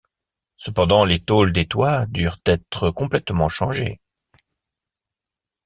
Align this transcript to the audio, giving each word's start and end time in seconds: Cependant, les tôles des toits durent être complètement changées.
Cependant, 0.57 1.05
les 1.05 1.19
tôles 1.19 1.53
des 1.53 1.67
toits 1.67 2.07
durent 2.07 2.39
être 2.47 2.89
complètement 2.89 3.49
changées. 3.49 3.99